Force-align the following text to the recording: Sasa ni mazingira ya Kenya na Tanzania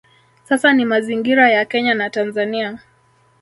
Sasa 0.43 0.73
ni 0.73 0.85
mazingira 0.85 1.49
ya 1.51 1.65
Kenya 1.65 1.93
na 1.93 2.09
Tanzania 2.09 2.79